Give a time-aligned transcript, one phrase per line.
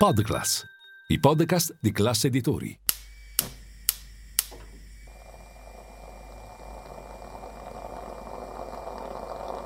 [0.00, 0.64] Podclass,
[1.08, 2.74] i podcast di classe editori.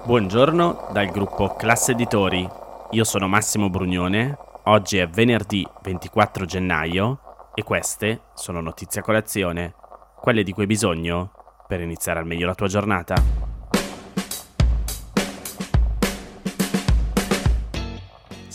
[0.05, 2.45] Buongiorno dal gruppo Classe Editori.
[2.91, 4.37] Io sono Massimo Brugnone.
[4.65, 7.21] Oggi è venerdì 24 gennaio
[7.55, 9.73] e queste sono notizie a colazione,
[10.21, 11.31] quelle di cui hai bisogno
[11.69, 13.44] per iniziare al meglio la tua giornata.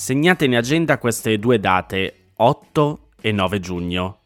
[0.09, 4.21] Segnate in agenda queste due date, 8 e 9 giugno.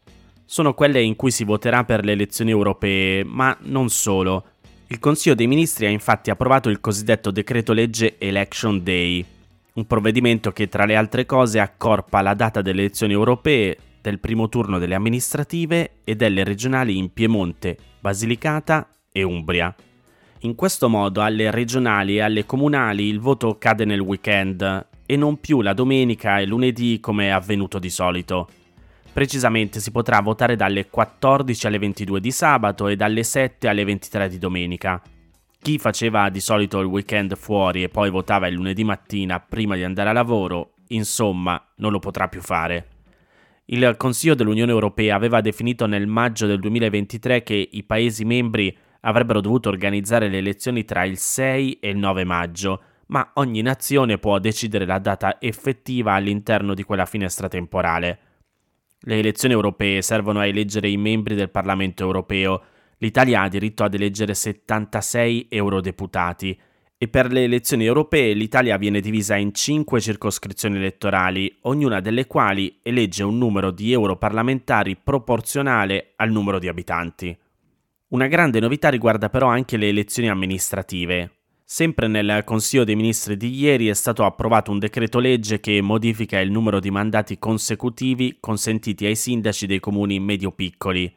[0.46, 4.46] Sono quelle in cui si voterà per le elezioni europee, ma non solo.
[4.88, 9.26] Il Consiglio dei Ministri ha infatti approvato il cosiddetto decreto legge Election Day,
[9.74, 14.48] un provvedimento che tra le altre cose accorpa la data delle elezioni europee, del primo
[14.48, 19.76] turno delle amministrative e delle regionali in Piemonte, Basilicata e Umbria.
[20.44, 25.40] In questo modo alle regionali e alle comunali il voto cade nel weekend e non
[25.40, 28.50] più la domenica e lunedì come è avvenuto di solito.
[29.14, 34.28] Precisamente si potrà votare dalle 14 alle 22 di sabato e dalle 7 alle 23
[34.28, 35.00] di domenica.
[35.62, 39.84] Chi faceva di solito il weekend fuori e poi votava il lunedì mattina prima di
[39.84, 42.88] andare a lavoro, insomma, non lo potrà più fare.
[43.66, 49.42] Il Consiglio dell'Unione Europea aveva definito nel maggio del 2023 che i Paesi membri avrebbero
[49.42, 52.82] dovuto organizzare le elezioni tra il 6 e il 9 maggio,
[53.14, 58.20] ma ogni nazione può decidere la data effettiva all'interno di quella finestra temporale.
[59.02, 62.64] Le elezioni europee servono a eleggere i membri del Parlamento europeo.
[62.98, 66.60] L'Italia ha diritto ad eleggere 76 eurodeputati
[66.98, 72.80] e per le elezioni europee l'Italia viene divisa in 5 circoscrizioni elettorali, ognuna delle quali
[72.82, 77.38] elegge un numero di europarlamentari proporzionale al numero di abitanti.
[78.08, 81.43] Una grande novità riguarda però anche le elezioni amministrative.
[81.74, 86.40] Sempre nel Consiglio dei Ministri di ieri è stato approvato un decreto legge che modifica
[86.40, 91.12] il numero di mandati consecutivi consentiti ai sindaci dei comuni medio-piccoli.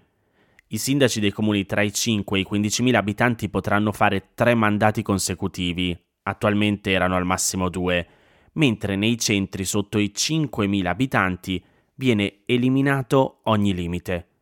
[0.69, 5.03] I sindaci dei comuni tra i 5 e i 15.000 abitanti potranno fare tre mandati
[5.03, 8.06] consecutivi, attualmente erano al massimo due,
[8.53, 11.62] mentre nei centri sotto i 5.000 abitanti
[11.97, 14.36] viene eliminato ogni limite.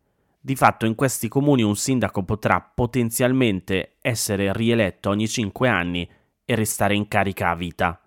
[0.45, 6.07] Di fatto in questi comuni un sindaco potrà potenzialmente essere rieletto ogni 5 anni
[6.45, 7.99] e restare in carica a vita.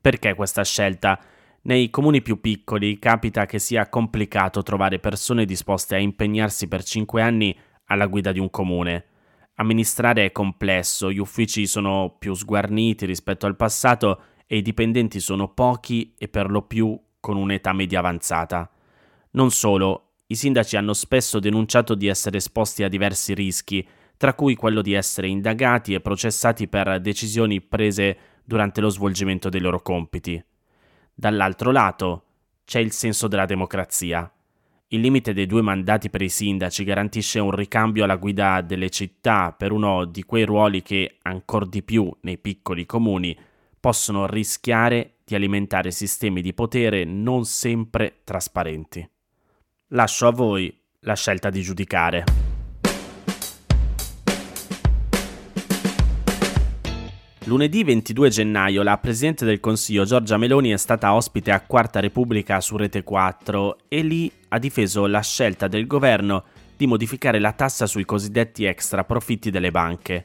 [0.00, 1.20] Perché questa scelta?
[1.62, 7.20] Nei comuni più piccoli capita che sia complicato trovare persone disposte a impegnarsi per 5
[7.20, 9.06] anni alla guida di un comune.
[9.54, 15.48] Amministrare è complesso, gli uffici sono più sguarniti rispetto al passato e i dipendenti sono
[15.48, 18.70] pochi e per lo più con un'età media avanzata.
[19.30, 23.86] Non solo, i sindaci hanno spesso denunciato di essere esposti a diversi rischi,
[24.18, 29.60] tra cui quello di essere indagati e processati per decisioni prese durante lo svolgimento dei
[29.60, 30.42] loro compiti.
[31.14, 32.24] Dall'altro lato
[32.64, 34.30] c'è il senso della democrazia.
[34.88, 39.52] Il limite dei due mandati per i sindaci garantisce un ricambio alla guida delle città
[39.52, 43.38] per uno di quei ruoli che, ancor di più nei piccoli comuni,
[43.80, 49.08] possono rischiare di alimentare sistemi di potere non sempre trasparenti.
[49.92, 52.24] Lascio a voi la scelta di giudicare.
[57.44, 62.60] Lunedì 22 gennaio la Presidente del Consiglio Giorgia Meloni è stata ospite a Quarta Repubblica
[62.60, 66.44] su Rete 4 e lì ha difeso la scelta del governo
[66.76, 70.24] di modificare la tassa sui cosiddetti extra profitti delle banche.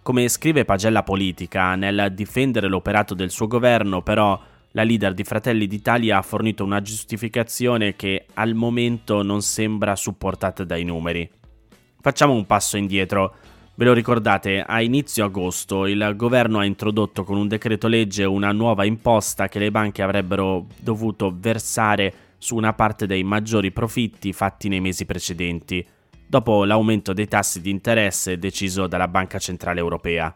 [0.00, 4.40] Come scrive Pagella Politica, nel difendere l'operato del suo governo però
[4.76, 10.64] la leader di Fratelli d'Italia ha fornito una giustificazione che al momento non sembra supportata
[10.64, 11.30] dai numeri.
[12.00, 13.36] Facciamo un passo indietro.
[13.76, 18.50] Ve lo ricordate, a inizio agosto il governo ha introdotto con un decreto legge una
[18.50, 24.68] nuova imposta che le banche avrebbero dovuto versare su una parte dei maggiori profitti fatti
[24.68, 25.86] nei mesi precedenti,
[26.26, 30.34] dopo l'aumento dei tassi di interesse deciso dalla Banca Centrale Europea.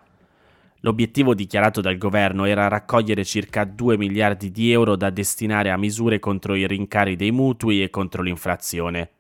[0.83, 6.21] L'obiettivo dichiarato dal governo era raccogliere circa 2 miliardi di euro da destinare a misure
[6.21, 9.11] contro i rincari dei mutui e contro l'inflazione.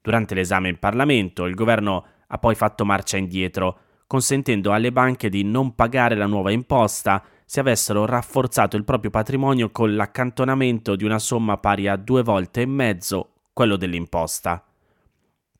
[0.00, 5.42] Durante l'esame in Parlamento il governo ha poi fatto marcia indietro, consentendo alle banche di
[5.42, 11.18] non pagare la nuova imposta se avessero rafforzato il proprio patrimonio con l'accantonamento di una
[11.18, 14.64] somma pari a due volte e mezzo quello dell'imposta.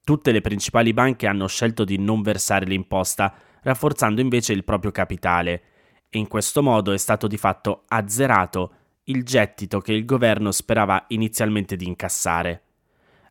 [0.02, 3.34] Tutte le principali banche hanno scelto di non versare l'imposta,
[3.66, 5.62] rafforzando invece il proprio capitale,
[6.08, 8.72] e in questo modo è stato di fatto azzerato
[9.04, 12.62] il gettito che il governo sperava inizialmente di incassare.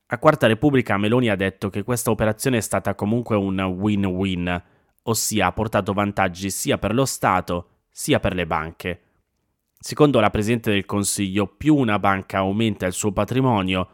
[0.08, 4.62] A Quarta Repubblica Meloni ha detto che questa operazione è stata comunque un win-win,
[5.04, 9.02] ossia ha portato vantaggi sia per lo Stato sia per le banche.
[9.80, 13.88] Secondo la Presidente del Consiglio, più una banca aumenta il suo patrimonio,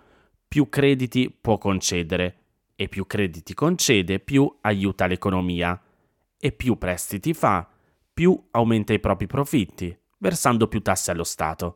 [0.48, 2.38] più crediti può concedere
[2.76, 5.80] e più crediti concede, più aiuta l'economia
[6.44, 7.70] e più prestiti fa,
[8.12, 11.76] più aumenta i propri profitti, versando più tasse allo Stato.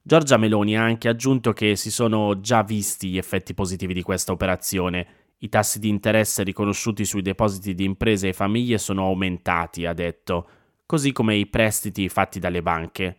[0.00, 4.30] Giorgia Meloni ha anche aggiunto che si sono già visti gli effetti positivi di questa
[4.30, 5.06] operazione.
[5.38, 10.48] I tassi di interesse riconosciuti sui depositi di imprese e famiglie sono aumentati, ha detto,
[10.86, 13.16] così come i prestiti fatti dalle banche.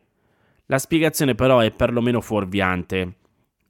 [0.67, 3.17] La spiegazione però è perlomeno fuorviante.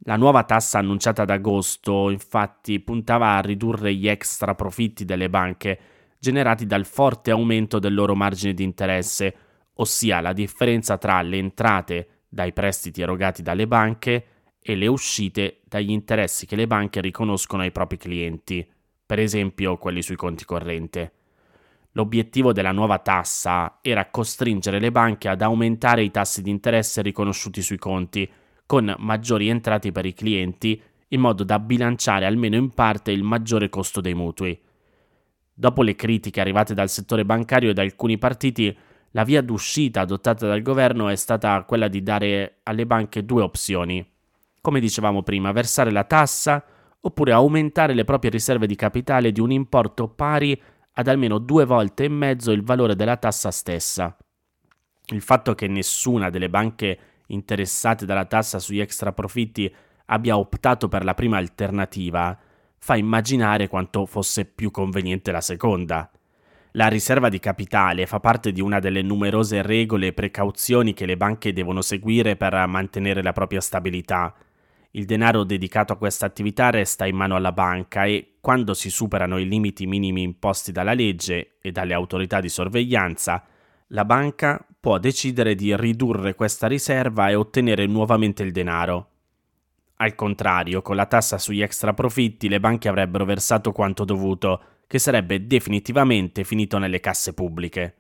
[0.06, 5.80] La nuova tassa annunciata ad agosto, infatti, puntava a ridurre gli extra profitti delle banche
[6.24, 9.36] generati dal forte aumento del loro margine di interesse,
[9.74, 14.28] ossia la differenza tra le entrate dai prestiti erogati dalle banche
[14.62, 18.66] e le uscite dagli interessi che le banche riconoscono ai propri clienti,
[19.06, 21.12] per esempio quelli sui conti corrente.
[21.92, 27.62] L'obiettivo della nuova tassa era costringere le banche ad aumentare i tassi di interesse riconosciuti
[27.62, 28.32] sui conti,
[28.66, 33.68] con maggiori entrate per i clienti, in modo da bilanciare almeno in parte il maggiore
[33.68, 34.58] costo dei mutui.
[35.54, 38.76] Dopo le critiche arrivate dal settore bancario e da alcuni partiti,
[39.12, 44.04] la via d'uscita adottata dal governo è stata quella di dare alle banche due opzioni.
[44.60, 46.64] Come dicevamo prima, versare la tassa
[47.00, 50.60] oppure aumentare le proprie riserve di capitale di un importo pari
[50.94, 54.18] ad almeno due volte e mezzo il valore della tassa stessa.
[55.08, 59.74] Il fatto che nessuna delle banche interessate dalla tassa sugli extraprofitti
[60.06, 62.38] abbia optato per la prima alternativa
[62.84, 66.12] fa immaginare quanto fosse più conveniente la seconda.
[66.72, 71.16] La riserva di capitale fa parte di una delle numerose regole e precauzioni che le
[71.16, 74.36] banche devono seguire per mantenere la propria stabilità.
[74.92, 79.38] Il denaro dedicato a questa attività resta in mano alla banca e, quando si superano
[79.38, 83.46] i limiti minimi imposti dalla legge e dalle autorità di sorveglianza,
[83.88, 89.13] la banca può decidere di ridurre questa riserva e ottenere nuovamente il denaro.
[89.98, 95.48] Al contrario, con la tassa sugli extraprofitti le banche avrebbero versato quanto dovuto, che sarebbe
[95.48, 97.96] definitivamente finito nelle casse pubbliche.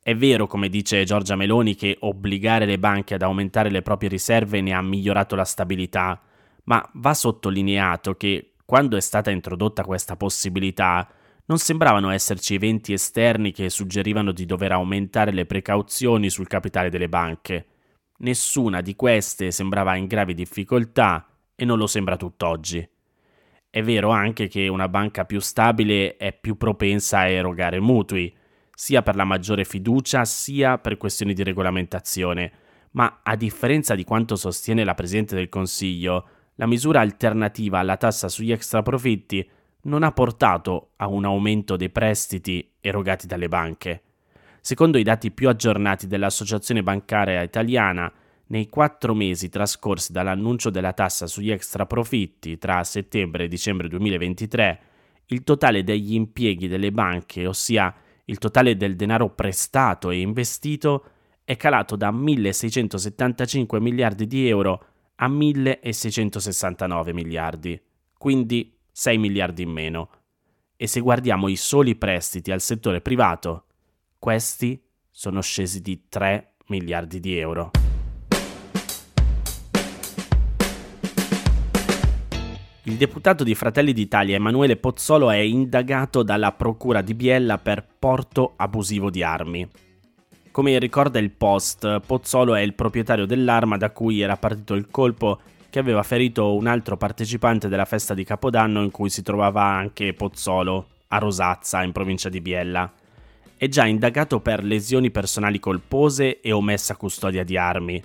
[0.00, 4.60] È vero, come dice Giorgia Meloni, che obbligare le banche ad aumentare le proprie riserve
[4.60, 6.20] ne ha migliorato la stabilità,
[6.64, 11.08] ma va sottolineato che quando è stata introdotta questa possibilità,
[11.46, 17.08] non sembravano esserci eventi esterni che suggerivano di dover aumentare le precauzioni sul capitale delle
[17.08, 17.66] banche.
[18.20, 21.24] Nessuna di queste sembrava in gravi difficoltà
[21.54, 22.88] e non lo sembra tutt'oggi.
[23.70, 28.34] È vero anche che una banca più stabile è più propensa a erogare mutui,
[28.74, 32.52] sia per la maggiore fiducia sia per questioni di regolamentazione,
[32.92, 38.28] ma a differenza di quanto sostiene la Presidente del Consiglio, la misura alternativa alla tassa
[38.28, 39.48] sugli extraprofitti
[39.82, 44.02] non ha portato a un aumento dei prestiti erogati dalle banche.
[44.60, 48.12] Secondo i dati più aggiornati dell'Associazione Bancaria Italiana,
[48.48, 54.80] nei quattro mesi trascorsi dall'annuncio della tassa sugli extraprofitti tra settembre e dicembre 2023,
[55.26, 61.04] il totale degli impieghi delle banche, ossia il totale del denaro prestato e investito,
[61.44, 64.84] è calato da 1.675 miliardi di euro
[65.16, 67.80] a 1.669 miliardi,
[68.16, 70.10] quindi 6 miliardi in meno.
[70.76, 73.64] E se guardiamo i soli prestiti al settore privato,
[74.18, 77.70] questi sono scesi di 3 miliardi di euro.
[82.82, 88.54] Il deputato di Fratelli d'Italia Emanuele Pozzolo è indagato dalla Procura di Biella per porto
[88.56, 89.68] abusivo di armi.
[90.50, 95.38] Come ricorda il Post, Pozzolo è il proprietario dell'arma da cui era partito il colpo
[95.70, 100.14] che aveva ferito un altro partecipante della festa di Capodanno in cui si trovava anche
[100.14, 102.90] Pozzolo, a Rosazza, in provincia di Biella.
[103.60, 108.00] È già indagato per lesioni personali colpose e omessa custodia di armi.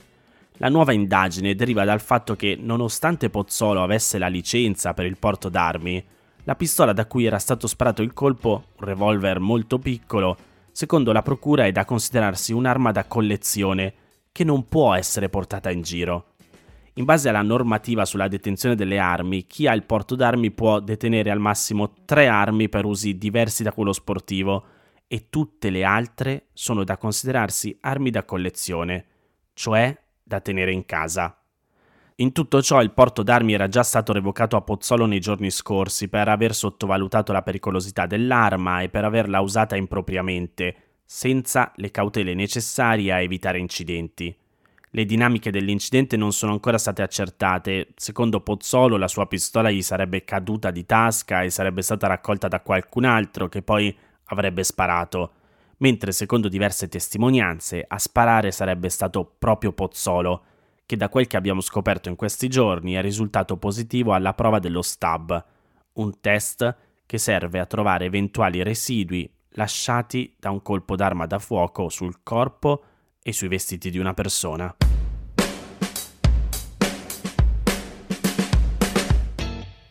[0.54, 5.50] La nuova indagine deriva dal fatto che, nonostante Pozzolo avesse la licenza per il porto
[5.50, 6.04] d'armi,
[6.46, 10.36] la pistola da cui era stato sparato il colpo, un revolver molto piccolo,
[10.72, 13.94] secondo la procura è da considerarsi un'arma da collezione
[14.32, 16.30] che non può essere portata in giro.
[16.94, 21.30] In base alla normativa sulla detenzione delle armi, chi ha il porto d'armi può detenere
[21.30, 24.73] al massimo tre armi per usi diversi da quello sportivo
[25.14, 29.06] e tutte le altre sono da considerarsi armi da collezione,
[29.54, 31.40] cioè da tenere in casa.
[32.16, 36.08] In tutto ciò il porto d'armi era già stato revocato a Pozzolo nei giorni scorsi
[36.08, 43.12] per aver sottovalutato la pericolosità dell'arma e per averla usata impropriamente, senza le cautele necessarie
[43.12, 44.36] a evitare incidenti.
[44.90, 47.90] Le dinamiche dell'incidente non sono ancora state accertate.
[47.98, 52.62] Secondo Pozzolo la sua pistola gli sarebbe caduta di tasca e sarebbe stata raccolta da
[52.62, 55.32] qualcun altro che poi avrebbe sparato,
[55.78, 60.44] mentre secondo diverse testimonianze a sparare sarebbe stato proprio Pozzolo,
[60.86, 64.82] che da quel che abbiamo scoperto in questi giorni è risultato positivo alla prova dello
[64.82, 65.46] STAB,
[65.94, 66.76] un test
[67.06, 72.84] che serve a trovare eventuali residui lasciati da un colpo d'arma da fuoco sul corpo
[73.22, 74.76] e sui vestiti di una persona.